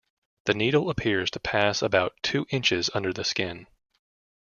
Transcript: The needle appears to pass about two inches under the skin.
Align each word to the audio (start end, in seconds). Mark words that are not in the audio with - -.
The 0.45 0.55
needle 0.55 0.89
appears 0.89 1.29
to 1.29 1.39
pass 1.39 1.83
about 1.83 2.17
two 2.23 2.47
inches 2.49 2.89
under 2.95 3.13
the 3.13 3.23
skin. 3.23 3.67